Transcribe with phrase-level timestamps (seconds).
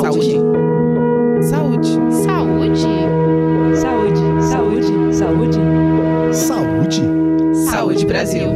[0.00, 0.38] Saúde.
[1.42, 1.88] Saúde.
[2.22, 2.86] Saúde.
[3.74, 4.22] Saúde.
[4.42, 5.12] Saúde.
[5.12, 5.58] Saúde.
[6.32, 7.02] Saúde.
[7.68, 8.48] Saúde Brasil.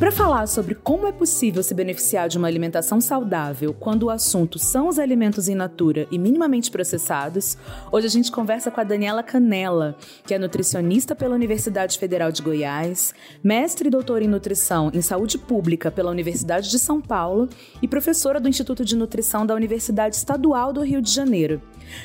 [0.00, 4.88] Para falar sobre como possível se beneficiar de uma alimentação saudável quando o assunto são
[4.88, 7.56] os alimentos in natura e minimamente processados,
[7.90, 12.42] hoje a gente conversa com a Daniela Canela, que é nutricionista pela Universidade Federal de
[12.42, 17.48] Goiás, mestre e doutora em nutrição em saúde pública pela Universidade de São Paulo
[17.80, 21.62] e professora do Instituto de Nutrição da Universidade Estadual do Rio de Janeiro.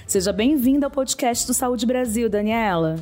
[0.07, 2.95] Seja bem-vinda ao podcast do Saúde Brasil, Daniela.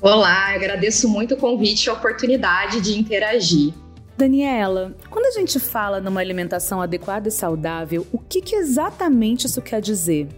[0.00, 3.74] Olá, agradeço muito o convite e a oportunidade de interagir.
[4.16, 9.60] Daniela, quando a gente fala numa alimentação adequada e saudável, o que, que exatamente isso
[9.60, 10.28] quer dizer?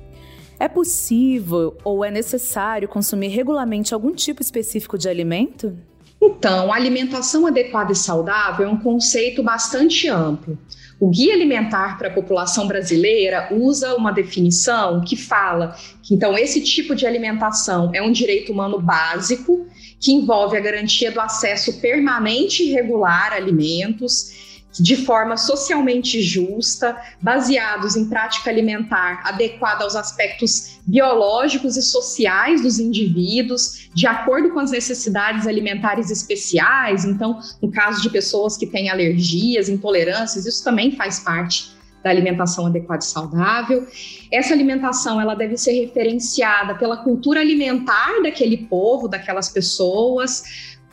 [0.59, 5.77] É possível ou é necessário consumir regularmente algum tipo específico de alimento?
[6.21, 10.59] Então, a alimentação adequada e saudável é um conceito bastante amplo.
[10.99, 16.63] O Guia Alimentar para a População Brasileira usa uma definição que fala que então esse
[16.63, 19.67] tipo de alimentação é um direito humano básico
[20.01, 24.47] que envolve a garantia do acesso permanente e regular a alimentos
[24.79, 32.79] de forma socialmente justa, baseados em prática alimentar adequada aos aspectos biológicos e sociais dos
[32.79, 37.05] indivíduos, de acordo com as necessidades alimentares especiais.
[37.05, 41.76] Então, no caso de pessoas que têm alergias, intolerâncias, isso também faz parte
[42.07, 43.85] da alimentação adequada e saudável.
[44.33, 50.45] Essa alimentação ela deve ser referenciada pela cultura alimentar daquele povo, daquelas pessoas,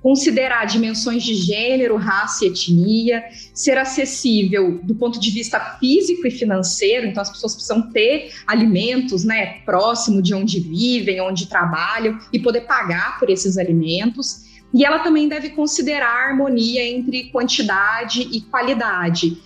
[0.01, 6.31] considerar dimensões de gênero, raça e etnia, ser acessível do ponto de vista físico e
[6.31, 12.39] financeiro, então as pessoas precisam ter alimentos, né, próximo de onde vivem, onde trabalham e
[12.39, 14.51] poder pagar por esses alimentos.
[14.73, 19.37] E ela também deve considerar a harmonia entre quantidade e qualidade.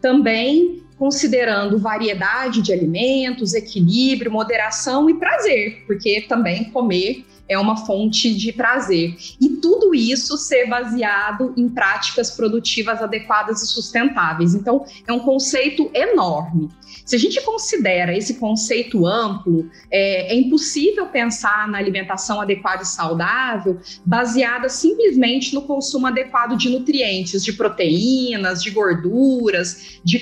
[0.00, 8.32] Também considerando variedade de alimentos, equilíbrio, moderação e prazer, porque também comer é uma fonte
[8.32, 9.16] de prazer.
[9.40, 14.54] E tudo isso ser baseado em práticas produtivas adequadas e sustentáveis.
[14.54, 16.70] Então, é um conceito enorme.
[17.04, 22.86] Se a gente considera esse conceito amplo, é, é impossível pensar na alimentação adequada e
[22.86, 30.18] saudável baseada simplesmente no consumo adequado de nutrientes, de proteínas, de gorduras, de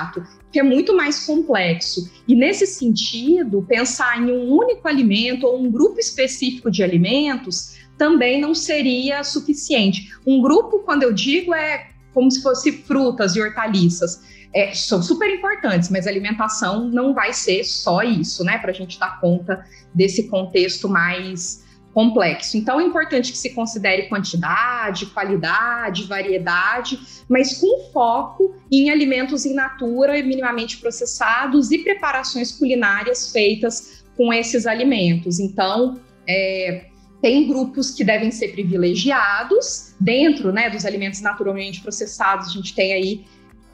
[0.00, 2.10] carboidrato que é muito mais complexo.
[2.26, 8.40] E nesse sentido, pensar em um único alimento ou um grupo específico de alimentos também
[8.40, 10.12] não seria suficiente.
[10.26, 14.22] Um grupo, quando eu digo, é como se fosse frutas e hortaliças.
[14.52, 18.58] É, são super importantes, mas alimentação não vai ser só isso, né?
[18.58, 22.56] Para a gente dar conta desse contexto mais complexo.
[22.56, 29.54] Então é importante que se considere quantidade, qualidade, variedade, mas com foco em alimentos in
[29.54, 35.40] natura e minimamente processados e preparações culinárias feitas com esses alimentos.
[35.40, 36.86] Então, é,
[37.20, 42.48] tem grupos que devem ser privilegiados dentro né, dos alimentos naturalmente processados.
[42.48, 43.24] A gente tem aí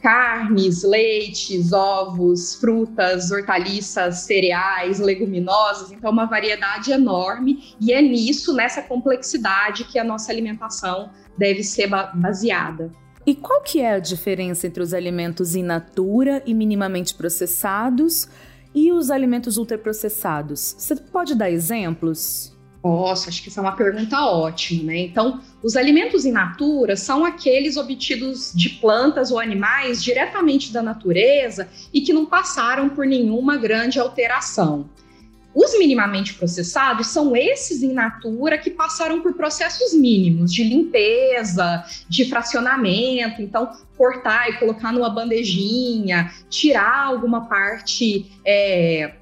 [0.07, 8.81] carnes, leites, ovos, frutas, hortaliças, cereais, leguminosas, então uma variedade enorme e é nisso, nessa
[8.81, 12.93] complexidade que a nossa alimentação deve ser baseada.
[13.27, 18.29] E qual que é a diferença entre os alimentos in natura e minimamente processados
[18.73, 20.77] e os alimentos ultraprocessados?
[20.79, 22.56] Você pode dar exemplos?
[22.87, 24.99] Posso, acho que essa é uma pergunta ótima, né?
[24.99, 31.69] Então, os alimentos in natura são aqueles obtidos de plantas ou animais diretamente da natureza
[31.93, 34.89] e que não passaram por nenhuma grande alteração.
[35.53, 42.27] Os minimamente processados são esses in natura que passaram por processos mínimos de limpeza, de
[42.27, 49.17] fracionamento, então cortar e colocar numa bandejinha, tirar alguma parte é,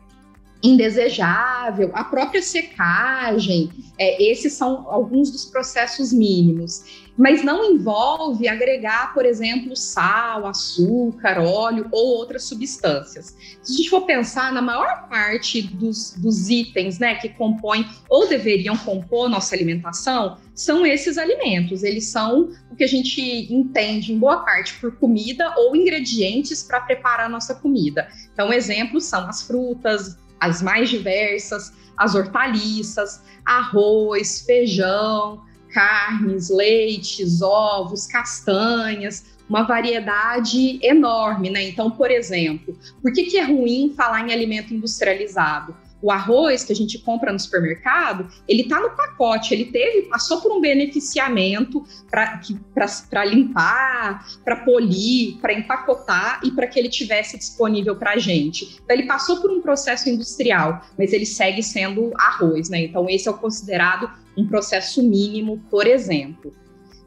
[0.64, 7.04] indesejável, a própria secagem, é, esses são alguns dos processos mínimos.
[7.16, 13.36] Mas não envolve agregar, por exemplo, sal, açúcar, óleo ou outras substâncias.
[13.62, 18.26] Se a gente for pensar na maior parte dos, dos itens né, que compõem ou
[18.26, 21.84] deveriam compor nossa alimentação, são esses alimentos.
[21.84, 23.20] Eles são o que a gente
[23.52, 28.08] entende, em boa parte, por comida ou ingredientes para preparar a nossa comida.
[28.32, 35.42] Então, exemplos são as frutas, as mais diversas, as hortaliças, arroz, feijão,
[35.72, 41.62] carnes, leites, ovos, castanhas, uma variedade enorme, né?
[41.62, 45.74] Então, por exemplo, por que, que é ruim falar em alimento industrializado?
[46.04, 50.42] O arroz que a gente compra no supermercado, ele está no pacote, ele teve, passou
[50.42, 57.96] por um beneficiamento para limpar, para polir, para empacotar e para que ele tivesse disponível
[57.96, 58.78] para a gente.
[58.84, 62.82] Então, ele passou por um processo industrial, mas ele segue sendo arroz, né?
[62.84, 66.52] Então, esse é o considerado um processo mínimo, por exemplo.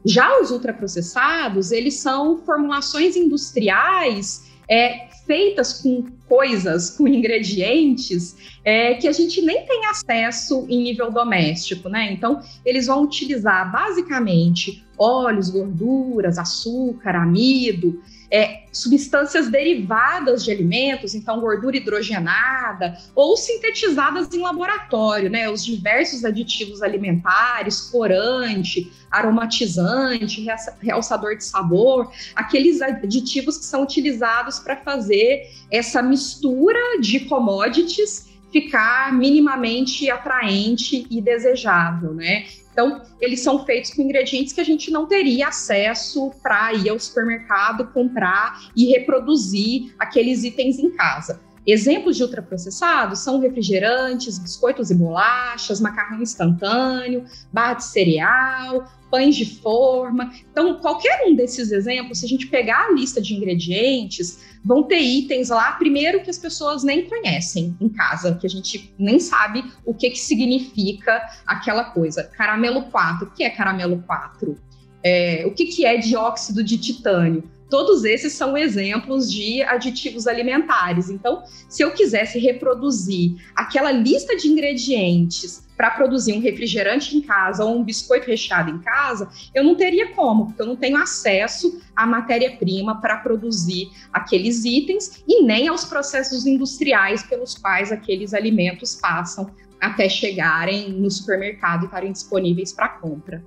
[0.04, 9.06] Já os ultraprocessados, eles são formulações industriais é, feitas com coisas, com ingredientes é, que
[9.06, 12.10] a gente nem tem acesso em nível doméstico, né?
[12.10, 21.40] Então, eles vão utilizar basicamente óleos, gorduras, açúcar, amido, é, substâncias derivadas de alimentos, então
[21.40, 25.48] gordura hidrogenada, ou sintetizadas em laboratório, né?
[25.48, 30.46] Os diversos aditivos alimentares, corante, aromatizante,
[30.82, 39.12] realçador de sabor, aqueles aditivos que são utilizados para fazer essa mistura de commodities ficar
[39.12, 42.46] minimamente atraente e desejável, né?
[42.78, 47.00] Então, eles são feitos com ingredientes que a gente não teria acesso para ir ao
[47.00, 51.40] supermercado, comprar e reproduzir aqueles itens em casa.
[51.66, 59.44] Exemplos de ultraprocessados são refrigerantes, biscoitos e bolachas, macarrão instantâneo, barra de cereal, pães de
[59.44, 60.32] forma.
[60.50, 64.98] Então, qualquer um desses exemplos, se a gente pegar a lista de ingredientes, vão ter
[64.98, 69.64] itens lá, primeiro que as pessoas nem conhecem em casa, que a gente nem sabe
[69.84, 72.24] o que, que significa aquela coisa.
[72.24, 74.56] Caramelo 4, o que é caramelo 4?
[75.02, 77.44] É, o que, que é dióxido de titânio?
[77.70, 81.10] Todos esses são exemplos de aditivos alimentares.
[81.10, 87.64] Então, se eu quisesse reproduzir aquela lista de ingredientes para produzir um refrigerante em casa
[87.64, 91.80] ou um biscoito recheado em casa, eu não teria como, porque eu não tenho acesso
[91.94, 98.96] à matéria-prima para produzir aqueles itens e nem aos processos industriais pelos quais aqueles alimentos
[98.96, 99.48] passam
[99.80, 103.44] até chegarem no supermercado e estarem disponíveis para compra.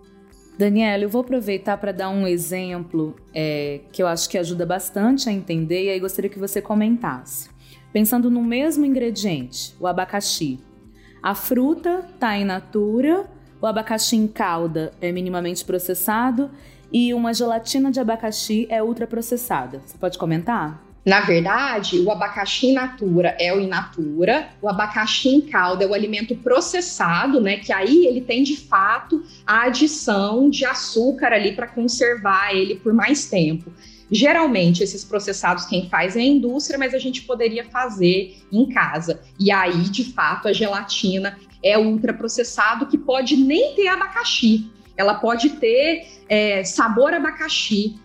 [0.57, 5.28] Daniela, eu vou aproveitar para dar um exemplo é, que eu acho que ajuda bastante
[5.28, 7.50] a entender e aí gostaria que você comentasse.
[7.92, 10.70] Pensando no mesmo ingrediente, o abacaxi.
[11.23, 13.27] A fruta está in natura,
[13.62, 16.50] o abacaxi em calda é minimamente processado
[16.91, 19.83] e uma gelatina de abacaxi é ultraprocessada.
[19.85, 20.81] Você pode comentar?
[21.06, 25.88] Na verdade, o abacaxi in natura é o in natura, o abacaxi em calda é
[25.88, 27.57] o alimento processado, né?
[27.57, 32.94] Que aí ele tem de fato a adição de açúcar ali para conservar ele por
[32.94, 33.71] mais tempo.
[34.12, 39.22] Geralmente, esses processados quem faz é a indústria, mas a gente poderia fazer em casa.
[39.40, 44.69] E aí, de fato, a gelatina é ultraprocessado que pode nem ter abacaxi.
[44.98, 47.96] Ela pode ter é, sabor abacaxi,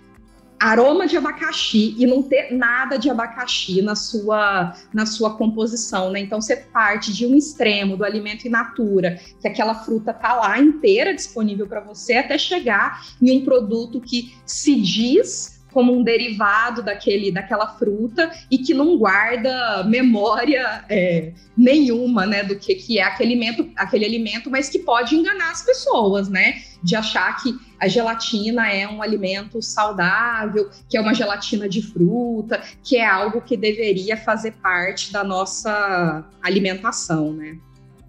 [0.60, 6.20] aroma de abacaxi e não ter nada de abacaxi na sua, na sua composição, né?
[6.20, 10.58] Então você parte de um extremo do alimento in natura, que aquela fruta tá lá
[10.58, 16.82] inteira disponível para você, até chegar em um produto que se diz como um derivado
[16.82, 23.02] daquele, daquela fruta e que não guarda memória é, nenhuma, né, do que, que é
[23.02, 27.86] aquele alimento, aquele alimento, mas que pode enganar as pessoas, né, de achar que a
[27.88, 33.54] gelatina é um alimento saudável, que é uma gelatina de fruta, que é algo que
[33.54, 37.58] deveria fazer parte da nossa alimentação, né?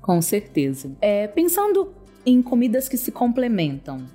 [0.02, 0.96] Com certeza.
[1.02, 1.94] É, pensando
[2.26, 4.06] em comidas que se complementam,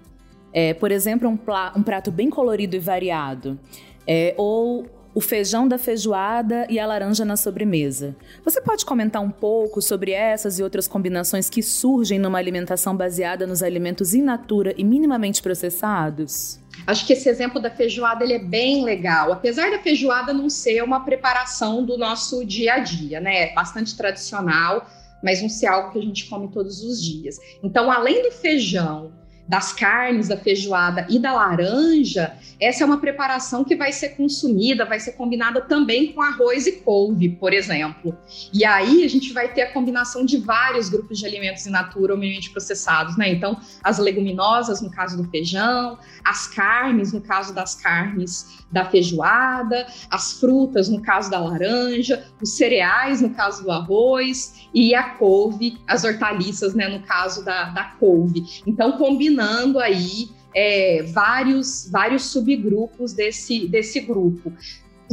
[0.53, 1.39] é, por exemplo, um,
[1.77, 3.59] um, prato bem colorido e variado.
[4.07, 8.17] É, ou o feijão da feijoada e a laranja na sobremesa.
[8.45, 13.47] Você pode comentar um pouco sobre essas e outras combinações que surgem numa alimentação baseada
[13.47, 16.59] nos alimentos in natura e minimamente processados?
[16.87, 19.33] Acho que esse exemplo da feijoada ele é bem legal.
[19.33, 23.51] Apesar da feijoada não ser uma preparação do nosso dia a dia, né?
[23.51, 24.87] É bastante tradicional,
[25.23, 27.37] mas não ser algo que a gente come todos os dias.
[27.63, 29.13] Então, além do feijão
[29.47, 34.85] das carnes, da feijoada e da laranja, essa é uma preparação que vai ser consumida,
[34.85, 38.17] vai ser combinada também com arroz e couve, por exemplo.
[38.55, 42.13] E aí a gente vai ter a combinação de vários grupos de alimentos in natura
[42.13, 43.31] ou minimamente processados, né?
[43.31, 49.87] Então, as leguminosas, no caso do feijão, as carnes, no caso das carnes da feijoada,
[50.11, 55.79] as frutas, no caso da laranja, os cereais, no caso do arroz, e a couve,
[55.87, 58.63] as hortaliças, né, no caso da, da couve.
[58.67, 64.53] Então, combinando aí é, vários, vários subgrupos desse, desse grupo.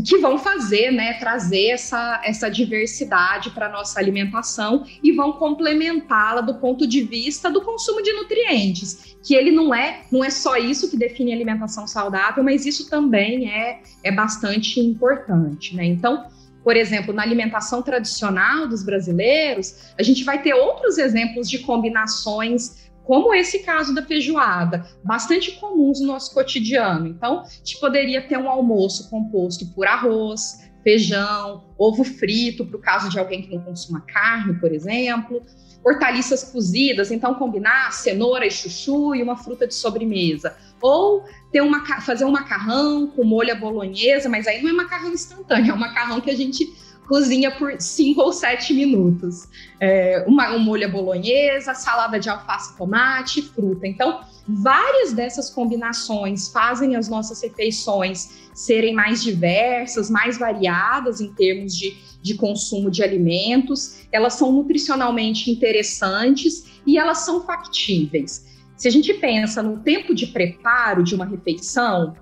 [0.03, 6.41] Que vão fazer, né, trazer essa, essa diversidade para a nossa alimentação e vão complementá-la
[6.41, 10.57] do ponto de vista do consumo de nutrientes, que ele não é, não é só
[10.57, 15.85] isso que define alimentação saudável, mas isso também é, é bastante importante, né?
[15.85, 16.25] Então,
[16.63, 22.88] por exemplo, na alimentação tradicional dos brasileiros, a gente vai ter outros exemplos de combinações
[23.09, 27.07] como esse caso da feijoada, bastante comuns no nosso cotidiano.
[27.07, 32.79] Então, a gente poderia ter um almoço composto por arroz, feijão, ovo frito, para o
[32.79, 35.41] caso de alguém que não consuma carne, por exemplo,
[35.83, 40.55] hortaliças cozidas, então combinar cenoura e chuchu e uma fruta de sobremesa.
[40.79, 45.11] Ou ter uma, fazer um macarrão com molho à bolonhesa, mas aí não é macarrão
[45.11, 46.63] instantâneo, é um macarrão que a gente
[47.09, 49.47] cozinha por cinco ou sete minutos.
[49.79, 53.87] É, uma, um molho bolonhesa, salada de alface, tomate, fruta.
[53.87, 61.75] Então, várias dessas combinações fazem as nossas refeições serem mais diversas, mais variadas em termos
[61.75, 64.07] de, de consumo de alimentos.
[64.11, 68.47] Elas são nutricionalmente interessantes e elas são factíveis.
[68.77, 72.15] Se a gente pensa no tempo de preparo de uma refeição,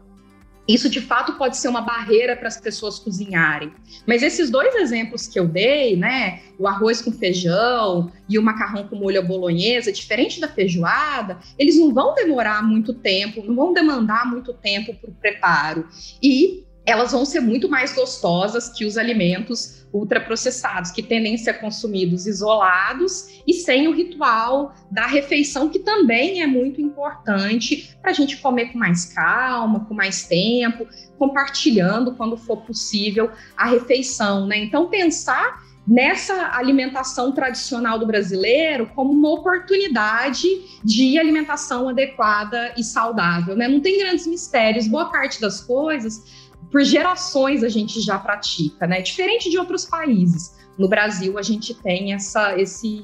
[0.67, 3.71] isso de fato pode ser uma barreira para as pessoas cozinharem.
[4.05, 8.87] Mas esses dois exemplos que eu dei, né, o arroz com feijão e o macarrão
[8.87, 13.73] com molho à bolonhesa, diferente da feijoada, eles não vão demorar muito tempo, não vão
[13.73, 15.87] demandar muito tempo para o preparo.
[16.21, 21.59] E elas vão ser muito mais gostosas que os alimentos ultraprocessados, que tendem a ser
[21.59, 28.13] consumidos isolados e sem o ritual da refeição, que também é muito importante para a
[28.13, 30.87] gente comer com mais calma, com mais tempo,
[31.19, 34.57] compartilhando quando for possível a refeição, né?
[34.57, 40.47] Então pensar nessa alimentação tradicional do brasileiro como uma oportunidade
[40.83, 43.67] de alimentação adequada e saudável, né?
[43.67, 49.01] Não tem grandes mistérios, boa parte das coisas por gerações a gente já pratica, né?
[49.01, 50.55] Diferente de outros países.
[50.77, 53.03] No Brasil a gente tem essa, esse,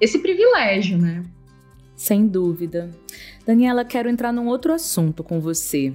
[0.00, 1.22] esse privilégio, né?
[1.94, 2.90] Sem dúvida.
[3.46, 5.92] Daniela, quero entrar num outro assunto com você.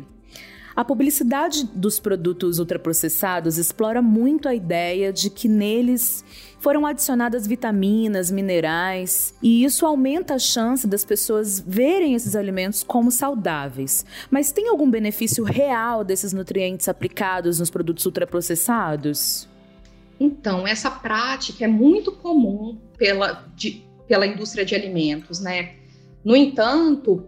[0.78, 6.24] A publicidade dos produtos ultraprocessados explora muito a ideia de que neles
[6.60, 13.10] foram adicionadas vitaminas, minerais, e isso aumenta a chance das pessoas verem esses alimentos como
[13.10, 14.06] saudáveis.
[14.30, 19.50] Mas tem algum benefício real desses nutrientes aplicados nos produtos ultraprocessados?
[20.20, 25.74] Então, essa prática é muito comum pela, de, pela indústria de alimentos, né?
[26.24, 27.28] No entanto,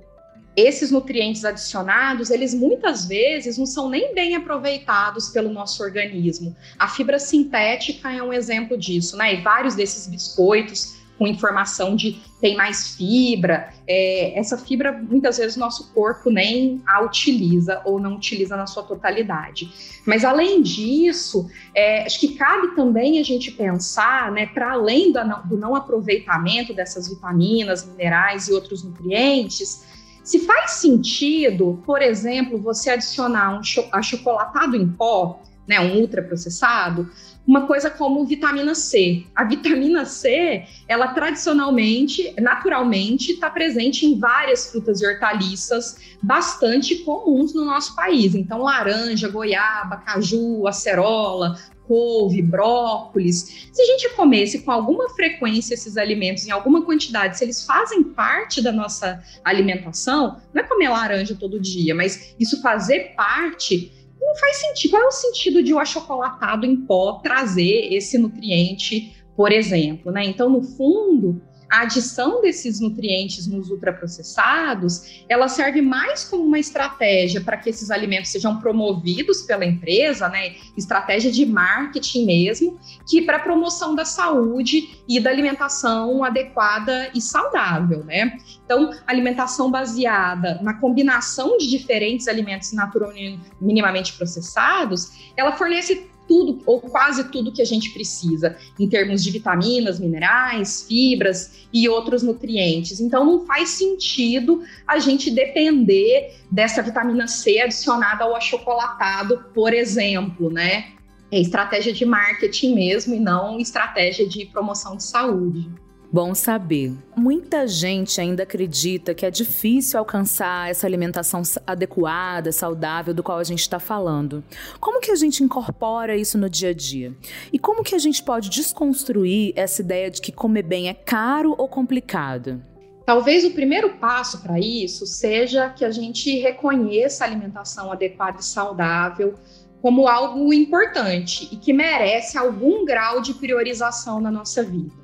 [0.59, 6.55] esses nutrientes adicionados, eles muitas vezes não são nem bem aproveitados pelo nosso organismo.
[6.77, 9.35] A fibra sintética é um exemplo disso, né?
[9.35, 15.57] E vários desses biscoitos com informação de tem mais fibra, é, essa fibra muitas vezes
[15.57, 19.69] o nosso corpo nem a utiliza ou não utiliza na sua totalidade.
[20.05, 25.21] Mas além disso, é, acho que cabe também a gente pensar, né, para além do
[25.25, 29.83] não, do não aproveitamento dessas vitaminas, minerais e outros nutrientes,
[30.29, 37.09] se faz sentido, por exemplo, você adicionar um cho achocolatado em pó, né, um ultraprocessado,
[37.47, 39.25] uma coisa como vitamina C.
[39.35, 47.55] A vitamina C, ela tradicionalmente, naturalmente, está presente em várias frutas e hortaliças bastante comuns
[47.55, 48.35] no nosso país.
[48.35, 51.57] Então, laranja, goiaba, caju, acerola,
[51.89, 57.43] couve, brócolis, se a gente comesse com alguma frequência esses alimentos em alguma quantidade, se
[57.43, 63.15] eles fazem parte da nossa alimentação, não é comer laranja todo dia, mas isso fazer
[63.15, 63.91] parte
[64.21, 64.91] não faz sentido.
[64.91, 70.23] Qual é o sentido de o achocolatado em pó trazer esse nutriente, por exemplo, né?
[70.25, 77.41] Então, no fundo, a adição desses nutrientes nos ultraprocessados, ela serve mais como uma estratégia
[77.41, 80.55] para que esses alimentos sejam promovidos pela empresa, né?
[80.75, 88.03] Estratégia de marketing mesmo, que para promoção da saúde e da alimentação adequada e saudável,
[88.03, 88.37] né?
[88.69, 96.79] Então, alimentação baseada na combinação de diferentes alimentos naturalmente minimamente processados, ela fornece tudo ou
[96.79, 102.99] quase tudo que a gente precisa em termos de vitaminas, minerais, fibras e outros nutrientes.
[102.99, 110.51] Então não faz sentido a gente depender dessa vitamina C adicionada ao achocolatado, por exemplo,
[110.51, 110.91] né?
[111.31, 115.67] É estratégia de marketing mesmo e não estratégia de promoção de saúde.
[116.11, 116.91] Bom saber.
[117.15, 123.43] Muita gente ainda acredita que é difícil alcançar essa alimentação adequada, saudável, do qual a
[123.43, 124.43] gente está falando.
[124.79, 127.15] Como que a gente incorpora isso no dia a dia?
[127.53, 131.53] E como que a gente pode desconstruir essa ideia de que comer bem é caro
[131.55, 132.59] ou complicado?
[133.05, 138.43] Talvez o primeiro passo para isso seja que a gente reconheça a alimentação adequada e
[138.43, 139.35] saudável
[139.79, 144.98] como algo importante e que merece algum grau de priorização na nossa vida.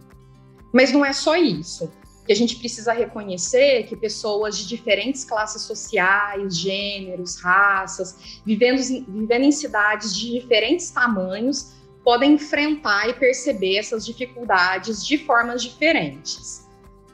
[0.75, 1.89] Mas não é só isso.
[2.25, 9.43] Que a gente precisa reconhecer que pessoas de diferentes classes sociais, gêneros, raças, vivendo, vivendo
[9.43, 11.71] em cidades de diferentes tamanhos,
[12.03, 16.65] podem enfrentar e perceber essas dificuldades de formas diferentes.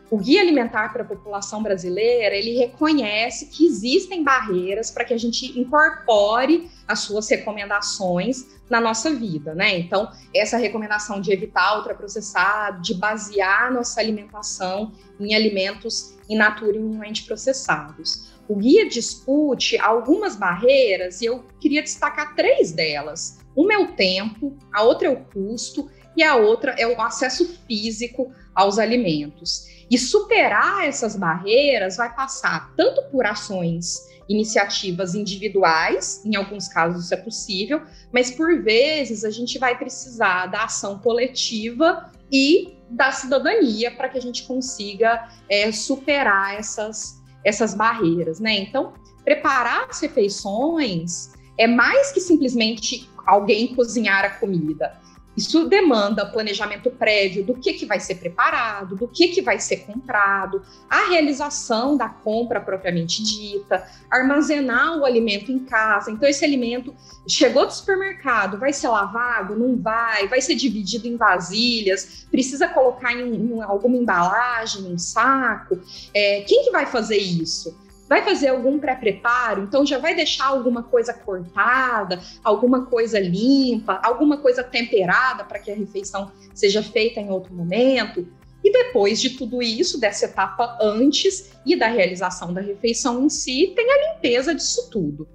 [0.09, 5.17] O Guia Alimentar para a População Brasileira, ele reconhece que existem barreiras para que a
[5.17, 9.79] gente incorpore as suas recomendações na nossa vida, né?
[9.79, 16.79] Então, essa recomendação de evitar ultraprocessado, de basear nossa alimentação em alimentos in natura e
[16.79, 18.31] minimamente processados.
[18.47, 23.39] O guia discute algumas barreiras e eu queria destacar três delas.
[23.55, 27.57] Uma é o tempo, a outra é o custo e a outra é o acesso
[27.67, 29.67] físico aos alimentos.
[29.89, 37.13] E superar essas barreiras vai passar tanto por ações, iniciativas individuais, em alguns casos isso
[37.13, 43.91] é possível, mas por vezes a gente vai precisar da ação coletiva e da cidadania
[43.91, 48.59] para que a gente consiga é, superar essas, essas barreiras, né?
[48.59, 54.99] Então, preparar as refeições é mais que simplesmente alguém cozinhar a comida.
[55.35, 59.77] Isso demanda planejamento prévio do que, que vai ser preparado, do que, que vai ser
[59.85, 66.11] comprado, a realização da compra propriamente dita, armazenar o alimento em casa.
[66.11, 66.93] Então, esse alimento
[67.27, 69.57] chegou do supermercado, vai ser lavado?
[69.57, 70.27] Não vai?
[70.27, 72.27] Vai ser dividido em vasilhas?
[72.29, 75.79] Precisa colocar em, em alguma embalagem, um saco?
[76.13, 77.73] É, quem que vai fazer isso?
[78.11, 84.39] Vai fazer algum pré-preparo, então já vai deixar alguma coisa cortada, alguma coisa limpa, alguma
[84.39, 88.27] coisa temperada para que a refeição seja feita em outro momento.
[88.61, 93.71] E depois de tudo isso, dessa etapa antes e da realização da refeição em si,
[93.77, 95.25] tem a limpeza disso tudo.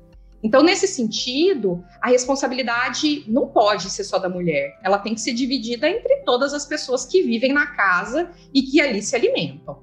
[0.42, 5.32] Então, nesse sentido, a responsabilidade não pode ser só da mulher, ela tem que ser
[5.32, 9.82] dividida entre todas as pessoas que vivem na casa e que ali se alimentam.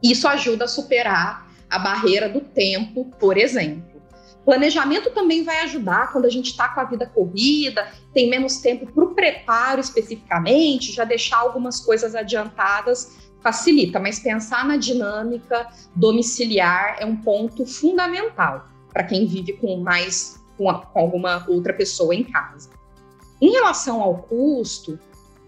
[0.00, 3.96] Isso ajuda a superar a barreira do tempo, por exemplo.
[4.44, 8.86] Planejamento também vai ajudar quando a gente está com a vida corrida, tem menos tempo
[8.86, 16.96] para o preparo especificamente, já deixar algumas coisas adiantadas facilita, mas pensar na dinâmica domiciliar
[16.98, 22.14] é um ponto fundamental para quem vive com mais com, a, com alguma outra pessoa
[22.14, 22.70] em casa.
[23.40, 24.98] Em relação ao custo,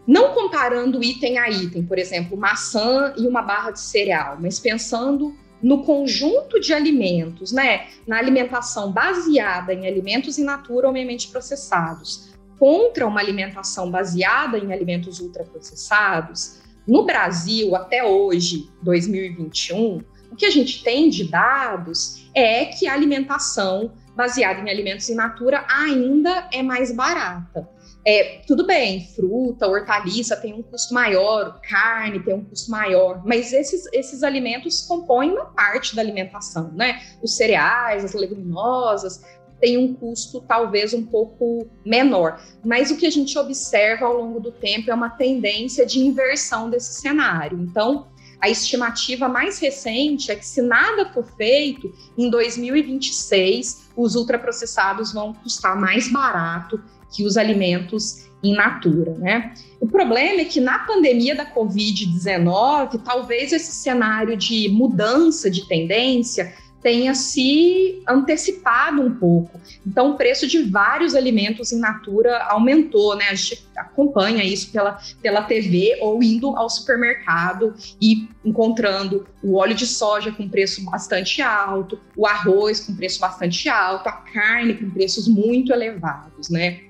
[0.07, 5.35] não comparando item a item, por exemplo, maçã e uma barra de cereal, mas pensando
[5.63, 12.33] no conjunto de alimentos, né, na alimentação baseada em alimentos in natura ou minimamente processados,
[12.59, 20.01] contra uma alimentação baseada em alimentos ultraprocessados, no Brasil, até hoje, 2021,
[20.33, 25.15] o que a gente tem de dados é que a alimentação baseada em alimentos in
[25.15, 27.69] natura ainda é mais barata.
[28.11, 33.53] É, tudo bem, fruta, hortaliça tem um custo maior, carne tem um custo maior, mas
[33.53, 37.03] esses, esses alimentos compõem uma parte da alimentação, né?
[37.23, 39.23] Os cereais, as leguminosas,
[39.61, 42.41] tem um custo talvez um pouco menor.
[42.65, 46.71] Mas o que a gente observa ao longo do tempo é uma tendência de inversão
[46.71, 47.61] desse cenário.
[47.61, 48.09] Então,
[48.41, 55.33] a estimativa mais recente é que, se nada for feito, em 2026, os ultraprocessados vão
[55.33, 59.53] custar mais barato que os alimentos in natura, né?
[59.81, 66.55] O problema é que na pandemia da Covid-19, talvez esse cenário de mudança de tendência
[66.83, 69.61] tenha se antecipado um pouco.
[69.87, 73.27] Então, o preço de vários alimentos in natura aumentou, né?
[73.31, 79.75] A gente acompanha isso pela, pela TV ou indo ao supermercado e encontrando o óleo
[79.75, 84.91] de soja com preço bastante alto, o arroz com preço bastante alto, a carne com
[84.91, 86.89] preços muito elevados, né?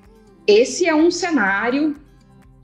[0.49, 1.95] esse é um cenário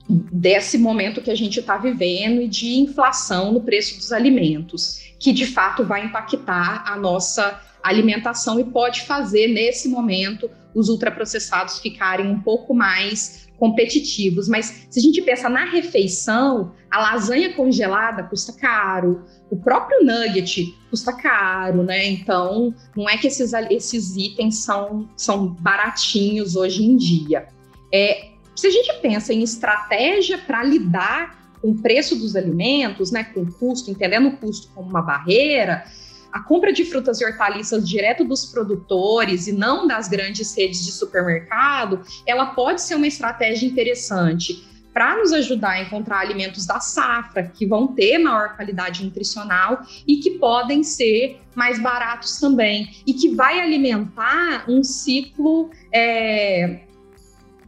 [0.08, 5.32] desse momento que a gente está vivendo e de inflação no preço dos alimentos, que
[5.32, 12.26] de fato vai impactar a nossa alimentação e pode fazer, nesse momento, os ultraprocessados ficarem
[12.26, 14.48] um pouco mais competitivos.
[14.48, 20.74] Mas se a gente pensa na refeição, a lasanha congelada custa caro, o próprio nugget
[20.90, 22.06] custa caro, né?
[22.06, 27.48] Então, não é que esses, esses itens são, são baratinhos hoje em dia.
[27.92, 33.24] É, se a gente pensa em estratégia para lidar com o preço dos alimentos, né,
[33.24, 35.84] com o custo, entendendo o custo como uma barreira,
[36.32, 40.92] a compra de frutas e hortaliças direto dos produtores e não das grandes redes de
[40.92, 47.52] supermercado, ela pode ser uma estratégia interessante para nos ajudar a encontrar alimentos da safra
[47.54, 53.34] que vão ter maior qualidade nutricional e que podem ser mais baratos também e que
[53.34, 56.85] vai alimentar um ciclo é,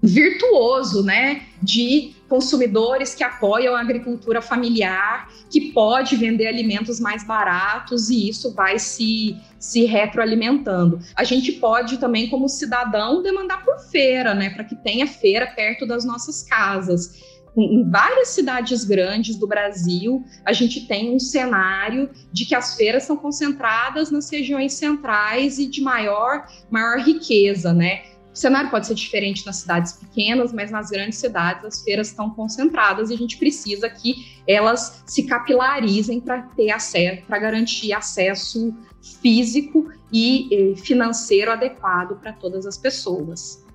[0.02, 8.10] virtuoso, né, de consumidores que apoiam a agricultura familiar, que pode vender alimentos mais baratos
[8.10, 11.00] e isso vai se, se retroalimentando.
[11.16, 15.86] A gente pode também, como cidadão, demandar por feira, né, para que tenha feira perto
[15.86, 17.38] das nossas casas.
[17.56, 23.02] Em várias cidades grandes do Brasil, a gente tem um cenário de que as feiras
[23.02, 28.02] são concentradas nas regiões centrais e de maior, maior riqueza, né?
[28.38, 32.30] O cenário pode ser diferente nas cidades pequenas, mas nas grandes cidades as feiras estão
[32.30, 38.72] concentradas e a gente precisa que elas se capilarizem para ter acesso, para garantir acesso
[39.20, 43.66] físico e financeiro adequado para todas as pessoas.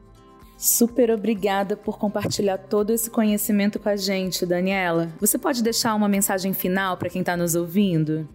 [0.58, 5.12] Super obrigada por compartilhar todo esse conhecimento com a gente, Daniela.
[5.20, 8.30] Você pode deixar uma mensagem final para quem está nos ouvindo?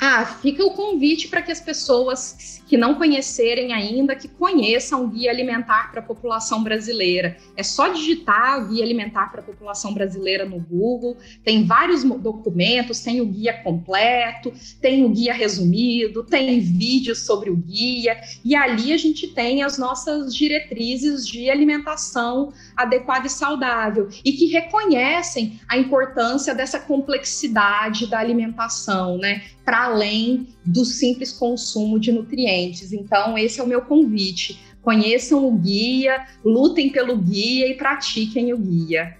[0.00, 5.08] Ah, fica o convite para que as pessoas que não conhecerem ainda, que conheçam o
[5.08, 7.36] Guia Alimentar para a População Brasileira.
[7.56, 13.20] É só digitar Guia Alimentar para a População Brasileira no Google, tem vários documentos, tem
[13.20, 18.96] o guia completo, tem o guia resumido, tem vídeos sobre o guia, e ali a
[18.96, 26.54] gente tem as nossas diretrizes de alimentação adequada e saudável, e que reconhecem a importância
[26.54, 29.42] dessa complexidade da alimentação, né?
[29.80, 32.92] Além do simples consumo de nutrientes.
[32.92, 34.60] Então, esse é o meu convite.
[34.82, 39.16] Conheçam o guia, lutem pelo guia e pratiquem o guia.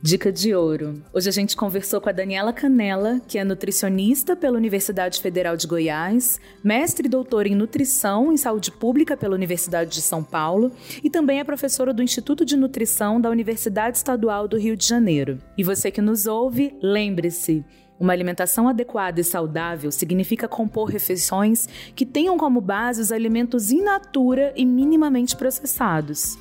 [0.00, 1.00] Dica de ouro.
[1.12, 5.66] Hoje a gente conversou com a Daniela Canela, que é nutricionista pela Universidade Federal de
[5.66, 10.72] Goiás, mestre e doutora em nutrição e saúde pública pela Universidade de São Paulo
[11.04, 15.38] e também é professora do Instituto de Nutrição da Universidade Estadual do Rio de Janeiro.
[15.56, 17.64] E você que nos ouve, lembre-se,
[18.02, 23.82] uma alimentação adequada e saudável significa compor refeições que tenham como base os alimentos in
[23.82, 26.36] natura e minimamente processados.